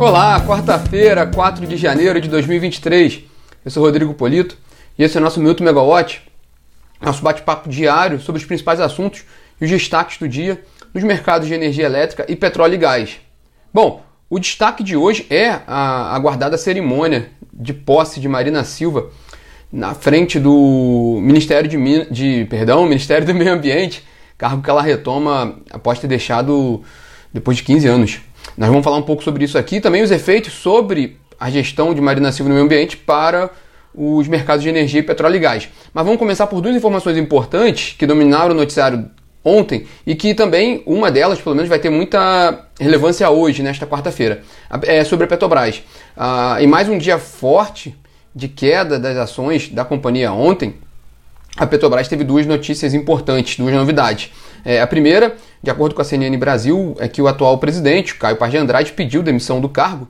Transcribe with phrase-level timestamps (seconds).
[0.00, 3.24] Olá, quarta-feira, 4 de janeiro de 2023.
[3.64, 4.56] Eu sou Rodrigo Polito
[4.96, 6.22] e esse é o nosso Minuto Megawatt,
[7.02, 9.24] nosso bate-papo diário sobre os principais assuntos
[9.60, 10.62] e os destaques do dia
[10.94, 13.18] nos mercados de energia elétrica e petróleo e gás.
[13.74, 19.10] Bom, o destaque de hoje é a aguardada cerimônia de posse de Marina Silva
[19.72, 24.06] na frente do Ministério de, de perdão, Ministério do Meio Ambiente,
[24.38, 26.84] cargo que ela retoma após ter deixado
[27.32, 28.20] depois de 15 anos.
[28.56, 32.00] Nós vamos falar um pouco sobre isso aqui, também os efeitos sobre a gestão de
[32.00, 33.50] Marina Silva no meio ambiente para
[33.94, 35.68] os mercados de energia, petróleo e gás.
[35.92, 39.10] Mas vamos começar por duas informações importantes que dominaram o noticiário
[39.44, 44.42] ontem e que também uma delas, pelo menos, vai ter muita relevância hoje, nesta quarta-feira.
[44.82, 45.82] É sobre a Petrobras.
[46.16, 47.96] Ah, e mais um dia forte
[48.34, 50.74] de queda das ações da companhia ontem,
[51.58, 54.30] a Petrobras teve duas notícias importantes, duas novidades.
[54.64, 58.36] É, a primeira, de acordo com a CNN Brasil, é que o atual presidente, Caio
[58.36, 60.08] Paz de Andrade, pediu demissão do cargo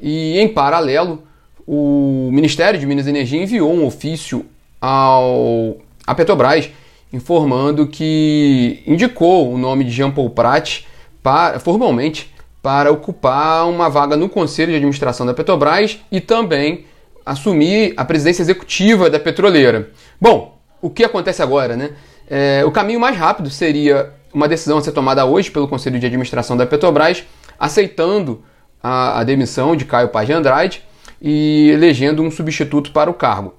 [0.00, 1.22] e, em paralelo,
[1.66, 4.44] o Ministério de Minas e Energia enviou um ofício
[4.80, 6.70] ao, à Petrobras
[7.10, 10.82] informando que indicou o nome de Jean Paul Prat
[11.22, 16.86] para, formalmente para ocupar uma vaga no Conselho de Administração da Petrobras e também
[17.24, 19.90] assumir a presidência executiva da petroleira.
[20.20, 20.53] Bom,
[20.84, 21.92] o que acontece agora, né?
[22.28, 26.04] É, o caminho mais rápido seria uma decisão a ser tomada hoje pelo Conselho de
[26.04, 27.24] Administração da Petrobras,
[27.58, 28.42] aceitando
[28.82, 30.82] a, a demissão de Caio Paz de Andrade
[31.22, 33.54] e elegendo um substituto para o cargo.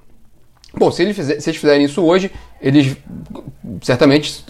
[0.78, 2.30] Bom, se, eles, fizer, se eles fizerem isso hoje,
[2.62, 2.96] eles
[3.82, 4.46] certamente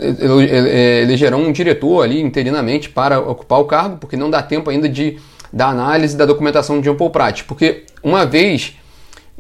[1.02, 5.18] elegerão um diretor ali interinamente para ocupar o cargo, porque não dá tempo ainda de
[5.54, 8.76] da análise da documentação de Jean Paul Prat, porque uma vez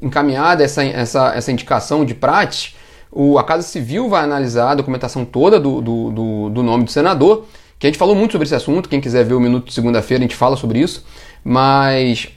[0.01, 2.74] encaminhada essa, essa, essa indicação de Prat,
[3.15, 6.91] o, a Casa Civil vai analisar a documentação toda do, do, do, do nome do
[6.91, 7.45] senador,
[7.79, 10.21] que a gente falou muito sobre esse assunto, quem quiser ver o minuto de segunda-feira
[10.21, 11.05] a gente fala sobre isso,
[11.41, 12.27] mas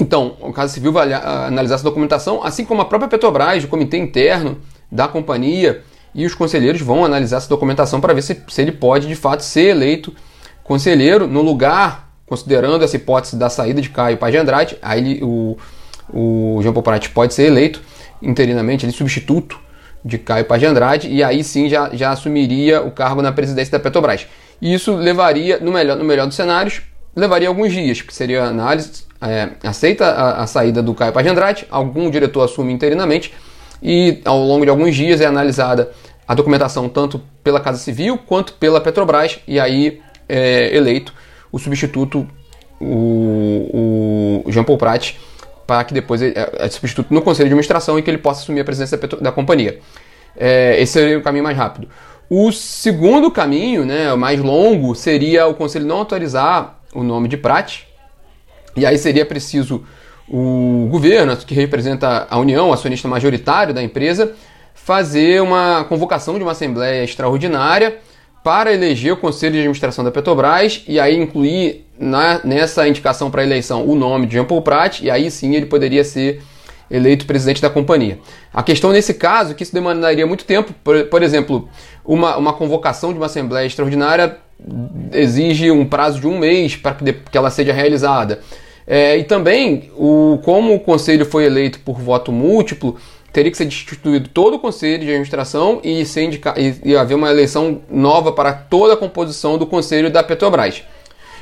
[0.00, 3.98] então, o Casa Civil vai analisar essa documentação, assim como a própria Petrobras, o comitê
[3.98, 4.56] interno
[4.90, 5.82] da companhia
[6.14, 9.42] e os conselheiros vão analisar essa documentação para ver se, se ele pode de fato
[9.42, 10.14] ser eleito
[10.64, 15.22] conselheiro no lugar, considerando essa hipótese da saída de Caio Paz de Andrade, aí ele,
[15.22, 15.58] o,
[16.08, 17.82] o Paul Prat pode ser eleito
[18.22, 19.60] interinamente, ele substituto
[20.04, 23.72] de Caio Paz de Andrade, e aí sim já, já assumiria o cargo na presidência
[23.72, 24.26] da Petrobras.
[24.60, 26.82] E isso levaria, no melhor, no melhor dos cenários,
[27.14, 31.30] levaria alguns dias, que seria análise, é, aceita a, a, saída do Caio Paz de
[31.30, 33.32] Andrade, algum diretor assume interinamente,
[33.82, 35.90] e ao longo de alguns dias é analisada
[36.26, 41.12] a documentação tanto pela Casa Civil quanto pela Petrobras, e aí é eleito
[41.50, 42.26] o substituto,
[42.80, 45.14] o, o Jean Paul Prat,
[45.72, 48.42] para que depois ele é, é substituto no conselho de administração e que ele possa
[48.42, 49.78] assumir a presidência da, companhia.
[50.36, 51.88] É, esse seria o caminho mais rápido.
[52.28, 57.84] O segundo caminho, né, mais longo, seria o conselho não autorizar o nome de Prat,
[58.76, 59.82] e aí seria preciso
[60.28, 64.34] o governo, que representa a União, acionista majoritário da empresa,
[64.74, 67.96] fazer uma convocação de uma assembleia extraordinária
[68.44, 73.44] para eleger o conselho de administração da Petrobras e aí incluir na, nessa indicação para
[73.44, 76.42] eleição o nome de Jean Paul Prat e aí sim ele poderia ser
[76.90, 78.18] eleito presidente da companhia.
[78.52, 81.68] A questão nesse caso é que isso demandaria muito tempo, por, por exemplo,
[82.04, 84.36] uma, uma convocação de uma assembleia extraordinária
[85.12, 88.40] exige um prazo de um mês para que, que ela seja realizada.
[88.86, 92.96] É, e também, o, como o conselho foi eleito por voto múltiplo,
[93.32, 97.14] teria que ser destituído todo o conselho de administração e, ser indica, e, e haver
[97.14, 100.82] uma eleição nova para toda a composição do conselho da Petrobras.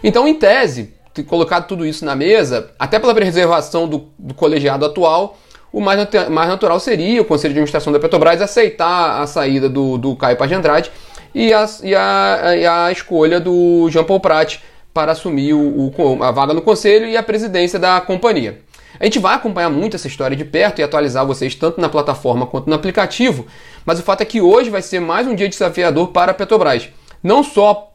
[0.02, 0.94] Então, em tese,
[1.26, 5.36] colocado tudo isso na mesa, até pela preservação do, do colegiado atual,
[5.72, 9.98] o mais, mais, natural seria o Conselho de Administração da Petrobras aceitar a saída do,
[9.98, 10.90] do Caio Paz de Andrade
[11.34, 14.58] e a, e a, e a escolha do Jean Paul Prat
[14.92, 18.60] para assumir o, o, a vaga no conselho e a presidência da companhia.
[18.98, 22.46] A gente vai acompanhar muito essa história de perto e atualizar vocês tanto na plataforma
[22.46, 23.46] quanto no aplicativo,
[23.86, 26.88] mas o fato é que hoje vai ser mais um dia desafiador para a Petrobras.
[27.22, 27.89] Não só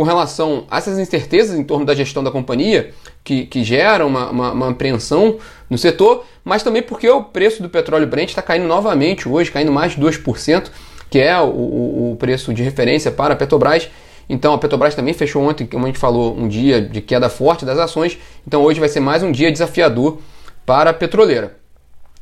[0.00, 4.30] com relação a essas incertezas em torno da gestão da companhia, que, que geram uma,
[4.30, 5.36] uma, uma apreensão
[5.68, 9.70] no setor, mas também porque o preço do petróleo Brent está caindo novamente hoje, caindo
[9.70, 10.70] mais de 2%,
[11.10, 13.90] que é o, o, o preço de referência para a Petrobras.
[14.26, 17.66] Então a Petrobras também fechou ontem, como a gente falou, um dia de queda forte
[17.66, 18.16] das ações.
[18.46, 20.18] Então hoje vai ser mais um dia desafiador
[20.64, 21.58] para a petroleira.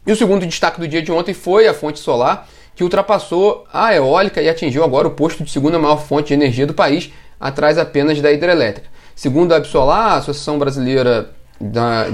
[0.05, 3.94] E o segundo destaque do dia de ontem foi a fonte solar, que ultrapassou a
[3.94, 7.79] eólica e atingiu agora o posto de segunda maior fonte de energia do país, atrás
[7.79, 8.88] apenas da hidrelétrica.
[9.14, 11.31] Segundo a Absolar, a Associação Brasileira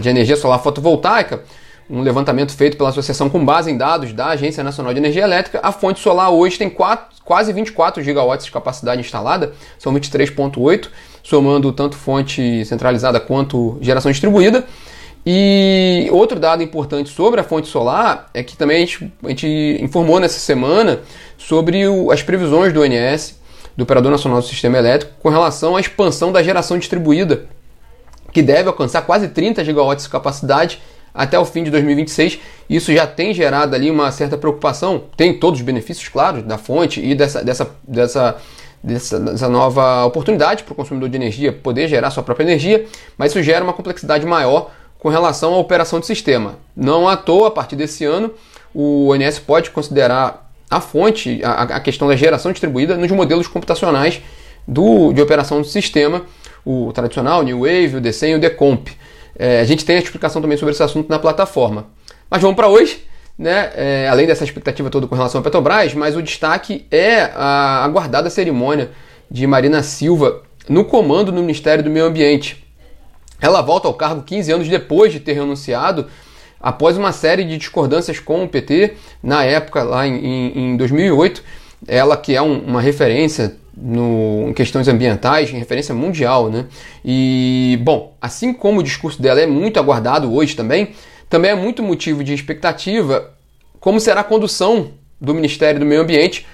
[0.00, 1.42] de Energia Solar Fotovoltaica,
[1.88, 5.60] um levantamento feito pela associação com base em dados da Agência Nacional de Energia Elétrica,
[5.62, 10.88] a fonte solar hoje tem quatro, quase 24 gigawatts de capacidade instalada, são 23,8,
[11.22, 14.64] somando tanto fonte centralizada quanto geração distribuída.
[15.26, 19.78] E outro dado importante sobre a fonte solar é que também a gente, a gente
[19.80, 21.00] informou nessa semana
[21.38, 23.38] sobre o, as previsões do ONS,
[23.76, 27.46] do Operador Nacional do Sistema Elétrico, com relação à expansão da geração distribuída,
[28.32, 30.80] que deve alcançar quase 30 gigawatts de capacidade
[31.12, 32.40] até o fim de 2026.
[32.68, 37.00] Isso já tem gerado ali uma certa preocupação, tem todos os benefícios, claro, da fonte
[37.00, 38.36] e dessa, dessa, dessa
[38.84, 42.84] dessa, dessa nova oportunidade para o consumidor de energia poder gerar sua própria energia,
[43.16, 46.56] mas isso gera uma complexidade maior com relação à operação do sistema.
[46.76, 48.30] Não à toa, a partir desse ano,
[48.74, 54.20] o ONS pode considerar a fonte, a, a questão da geração distribuída nos modelos computacionais
[54.66, 56.22] do, de operação do sistema,
[56.64, 58.88] o tradicional, o New Wave, o DCEM e o Decomp.
[59.38, 61.86] É, a gente tem a explicação também sobre esse assunto na plataforma.
[62.30, 63.02] Mas vamos para hoje
[63.38, 67.84] né, é, além dessa expectativa toda com relação à Petrobras, mas o destaque é a
[67.84, 68.90] aguardada cerimônia
[69.30, 72.64] de Marina Silva no comando do Ministério do Meio Ambiente.
[73.40, 76.06] Ela volta ao cargo 15 anos depois de ter renunciado,
[76.64, 81.44] após uma série de discordâncias com o PT, na época, lá em, em 2008.
[81.86, 86.48] Ela que é um, uma referência no, em questões ambientais, em referência mundial.
[86.48, 86.64] Né?
[87.04, 90.92] E, bom, assim como o discurso dela é muito aguardado hoje também,
[91.28, 93.30] também é muito motivo de expectativa
[93.78, 96.46] como será a condução do Ministério do Meio Ambiente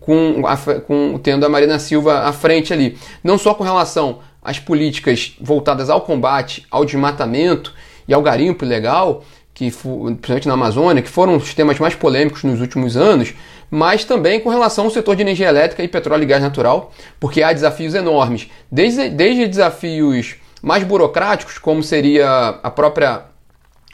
[0.00, 0.42] com,
[0.84, 2.98] com, tendo a Marina Silva à frente ali.
[3.22, 7.72] Não só com relação às políticas voltadas ao combate, ao desmatamento
[8.08, 9.24] e ao garimpo ilegal,
[9.56, 13.32] que principalmente na Amazônia, que foram os temas mais polêmicos nos últimos anos,
[13.70, 17.42] mas também com relação ao setor de energia elétrica e petróleo e gás natural, porque
[17.42, 23.22] há desafios enormes, desde, desde desafios mais burocráticos, como seria a própria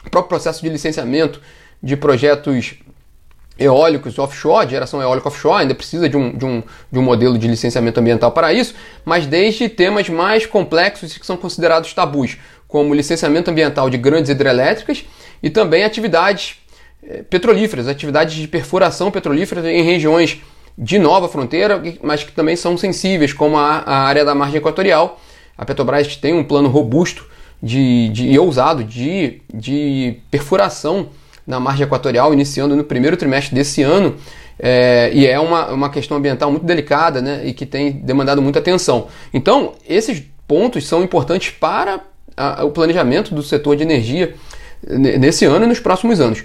[0.05, 1.39] o próprio processo de licenciamento
[1.81, 2.73] de projetos
[3.57, 6.61] eólicos offshore, geração eólica offshore, ainda precisa de um, de, um,
[6.91, 8.75] de um modelo de licenciamento ambiental para isso,
[9.05, 12.35] mas desde temas mais complexos que são considerados tabus,
[12.67, 15.05] como licenciamento ambiental de grandes hidrelétricas
[15.43, 16.55] e também atividades
[17.05, 20.41] eh, petrolíferas, atividades de perfuração petrolífera em regiões
[20.77, 25.19] de nova fronteira, mas que também são sensíveis, como a, a área da margem equatorial.
[25.57, 27.25] A Petrobras tem um plano robusto
[27.61, 31.09] de, de, e ousado de, de perfuração
[31.45, 34.15] na margem equatorial, iniciando no primeiro trimestre desse ano.
[34.57, 38.59] É, e é uma, uma questão ambiental muito delicada né, e que tem demandado muita
[38.59, 39.07] atenção.
[39.33, 41.99] Então, esses pontos são importantes para
[42.35, 44.35] a, o planejamento do setor de energia
[44.87, 46.43] nesse ano e nos próximos anos.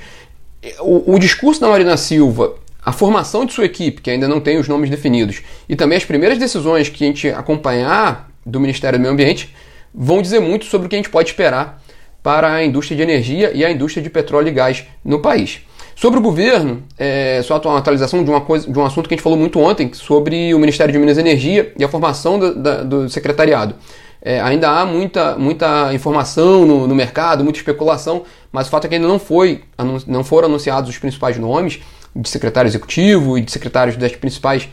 [0.80, 2.54] O, o discurso da Marina Silva,
[2.84, 6.04] a formação de sua equipe, que ainda não tem os nomes definidos, e também as
[6.04, 9.54] primeiras decisões que a gente acompanhar do Ministério do Meio Ambiente
[9.94, 11.82] vão dizer muito sobre o que a gente pode esperar
[12.22, 15.60] para a indústria de energia e a indústria de petróleo e gás no país.
[15.94, 19.16] Sobre o governo, é, só uma atualização de, uma coisa, de um assunto que a
[19.16, 22.54] gente falou muito ontem, sobre o Ministério de Minas e Energia e a formação do,
[22.54, 23.74] da, do secretariado.
[24.20, 28.88] É, ainda há muita, muita informação no, no, mercado, muita especulação, mas o fato é
[28.88, 29.62] que ainda não, foi,
[30.06, 31.80] não foram anunciados os principais nomes
[32.14, 34.68] de secretário executivo e de secretários das principais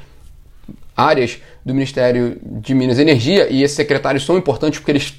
[0.98, 5.14] áreas do Ministério de Minas e Energia, e esses secretários são importantes porque eles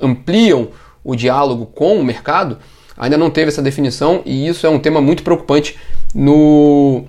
[0.00, 0.68] ampliam
[1.02, 2.58] o diálogo com o mercado,
[2.96, 5.76] ainda não teve essa definição e isso é um tema muito preocupante
[6.14, 7.04] no,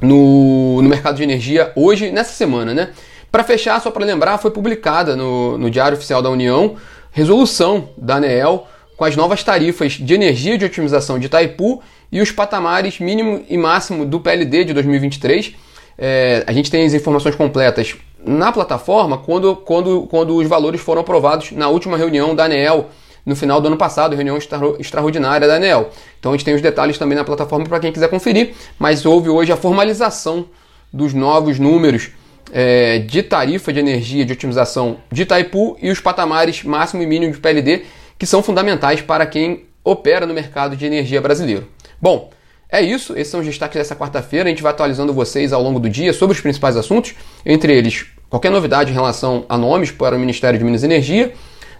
[0.00, 2.74] no, no mercado de energia hoje, nessa semana.
[2.74, 2.90] Né?
[3.36, 6.76] Para fechar, só para lembrar, foi publicada no, no Diário Oficial da União
[7.10, 8.66] resolução da ANEEL
[8.96, 13.58] com as novas tarifas de energia de otimização de Itaipu e os patamares mínimo e
[13.58, 15.54] máximo do PLD de 2023
[15.98, 21.02] é, a gente tem as informações completas na plataforma quando, quando, quando os valores foram
[21.02, 22.86] aprovados na última reunião da ANEEL
[23.26, 24.38] no final do ano passado, reunião
[24.78, 25.90] extraordinária da ANEEL.
[26.18, 29.28] Então a gente tem os detalhes também na plataforma para quem quiser conferir, mas houve
[29.28, 30.46] hoje a formalização
[30.90, 32.12] dos novos números
[32.52, 37.32] é, de tarifa de energia de otimização de Itaipu e os patamares máximo e mínimo
[37.32, 37.82] de PLD,
[38.18, 41.68] que são fundamentais para quem opera no mercado de energia brasileiro.
[42.00, 42.30] Bom,
[42.70, 44.46] é isso, esses são os destaques dessa quarta-feira.
[44.46, 48.06] A gente vai atualizando vocês ao longo do dia sobre os principais assuntos, entre eles
[48.28, 51.32] qualquer novidade em relação a nomes para o Ministério de Minas e Energia,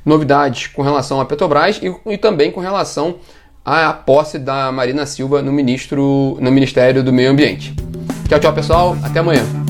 [0.04, 3.16] novidades com relação à Petrobras e, e também com relação
[3.64, 7.75] à posse da Marina Silva no, ministro, no Ministério do Meio Ambiente.
[8.28, 8.96] Tchau, tchau, pessoal.
[9.02, 9.65] Até amanhã.